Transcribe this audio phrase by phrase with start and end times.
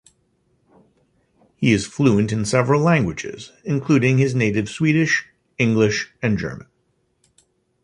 [1.57, 5.27] He is fluent in several languages including his native Swedish,
[5.59, 6.65] English and German.